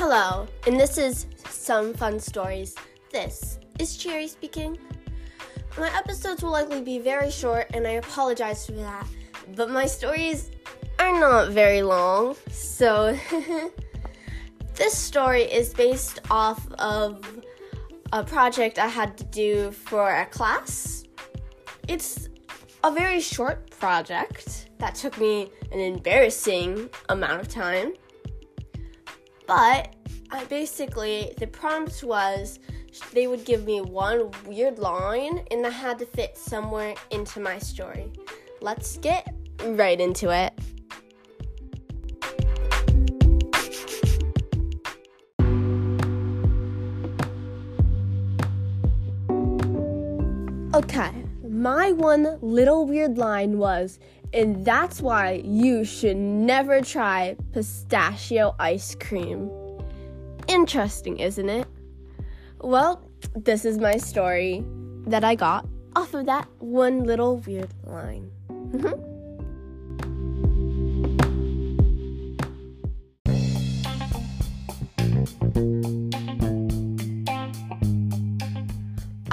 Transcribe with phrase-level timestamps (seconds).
[0.00, 2.76] Hello, and this is Some Fun Stories.
[3.10, 4.78] This is Cherry speaking.
[5.76, 9.08] My episodes will likely be very short, and I apologize for that,
[9.56, 10.52] but my stories
[11.00, 13.18] are not very long, so
[14.76, 17.20] this story is based off of
[18.12, 21.02] a project I had to do for a class.
[21.88, 22.28] It's
[22.84, 27.94] a very short project that took me an embarrassing amount of time.
[29.48, 29.94] But
[30.30, 32.60] I basically, the prompt was
[33.14, 37.58] they would give me one weird line and I had to fit somewhere into my
[37.58, 38.12] story.
[38.60, 39.34] Let's get
[39.64, 40.52] right into it.
[50.74, 51.10] Okay,
[51.48, 53.98] my one little weird line was,
[54.32, 59.50] and that's why you should never try pistachio ice cream.
[60.46, 61.66] Interesting, isn't it?
[62.60, 64.64] Well, this is my story
[65.06, 68.30] that I got off of that one little weird line.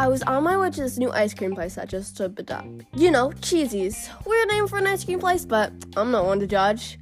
[0.06, 2.64] I was on my way to this new ice cream place that just opened up.
[2.96, 4.08] You know, Cheesy's.
[4.24, 7.00] Weird name for an ice cream place, but I'm not one to judge.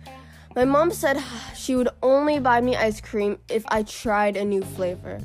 [0.56, 1.22] My mom said
[1.54, 5.20] she would only buy me ice cream if I tried a new flavor.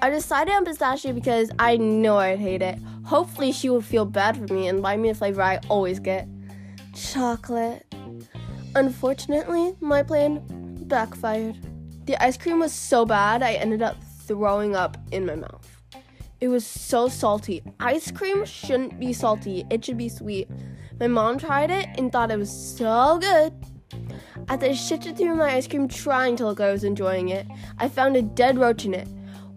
[0.00, 2.78] I decided on pistachio because I know I'd hate it.
[3.04, 6.28] Hopefully, she would feel bad for me and buy me a flavor I always get
[6.94, 7.84] chocolate.
[8.76, 10.40] Unfortunately, my plan
[10.86, 11.56] backfired.
[12.06, 13.96] The ice cream was so bad, I ended up
[14.28, 15.57] throwing up in my mouth.
[16.40, 17.62] It was so salty.
[17.80, 20.48] Ice cream shouldn't be salty, it should be sweet.
[21.00, 23.52] My mom tried it and thought it was so good.
[24.48, 27.46] As I shifted through my ice cream trying to look like I was enjoying it,
[27.78, 29.08] I found a dead roach in it.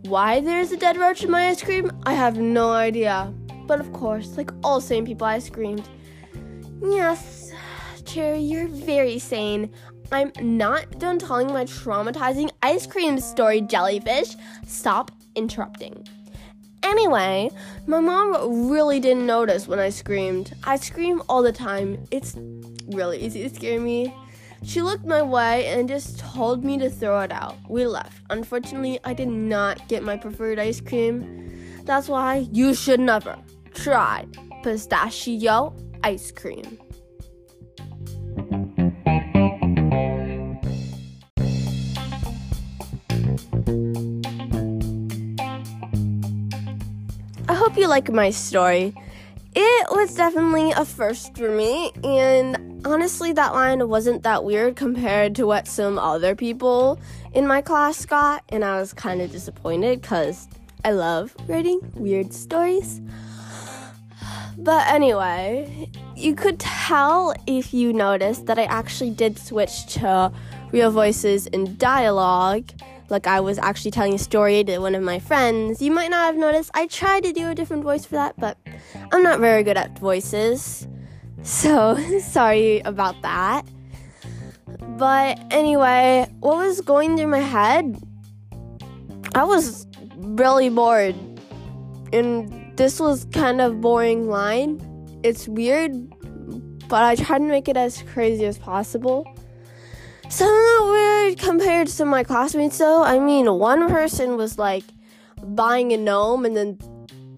[0.05, 3.31] Why there's a dead roach in my ice cream, I have no idea.
[3.67, 5.87] But of course, like all sane people, I screamed.
[6.81, 7.51] Yes,
[8.05, 9.71] Cherry, you're very sane.
[10.11, 14.35] I'm not done telling my traumatizing ice cream story, jellyfish.
[14.65, 16.07] Stop interrupting.
[16.83, 17.49] Anyway,
[17.85, 20.53] my mom really didn't notice when I screamed.
[20.63, 22.05] I scream all the time.
[22.11, 22.35] It's
[22.87, 24.13] really easy to scare me.
[24.63, 27.57] She looked my way and just told me to throw it out.
[27.67, 28.21] We left.
[28.29, 31.83] Unfortunately, I did not get my preferred ice cream.
[31.85, 33.37] That's why you should never
[33.73, 34.25] try
[34.63, 36.77] pistachio ice cream.
[47.81, 48.93] You like my story.
[49.55, 55.35] It was definitely a first for me, and honestly, that line wasn't that weird compared
[55.37, 56.99] to what some other people
[57.33, 60.47] in my class got, and I was kind of disappointed because
[60.85, 63.01] I love writing weird stories.
[64.57, 70.31] But anyway, you could tell if you noticed that I actually did switch to
[70.71, 72.69] real voices and dialogue
[73.11, 75.81] like I was actually telling a story to one of my friends.
[75.81, 76.71] You might not have noticed.
[76.73, 78.57] I tried to do a different voice for that, but
[79.11, 80.87] I'm not very good at voices.
[81.43, 83.65] So, sorry about that.
[84.79, 87.99] But anyway, what was going through my head?
[89.33, 91.15] I was really bored.
[92.13, 94.79] And this was kind of boring line.
[95.23, 95.93] It's weird,
[96.87, 99.25] but I tried to make it as crazy as possible.
[100.29, 100.45] So
[101.41, 103.03] compared to my classmates, though.
[103.03, 104.83] I mean, one person was like
[105.43, 106.77] buying a gnome and then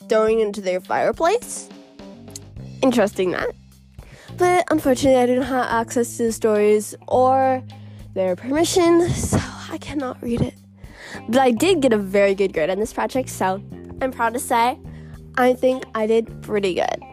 [0.10, 1.70] throwing it into their fireplace.
[2.82, 3.50] Interesting, that.
[4.38, 7.64] But unfortunately, I didn't have access to the stories or
[8.14, 10.56] their permission, so I cannot read it.
[11.30, 13.62] But I did get a very good grade on this project, so
[14.02, 14.80] I'm proud to say
[15.38, 17.13] I think I did pretty good.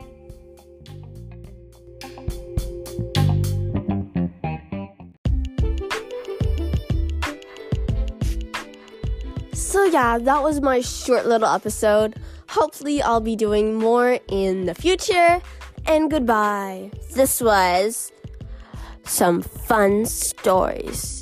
[9.70, 12.17] So, yeah, that was my short little episode.
[12.49, 15.40] Hopefully, I'll be doing more in the future.
[15.87, 16.90] And goodbye.
[17.14, 18.11] This was
[19.05, 21.19] some fun stories.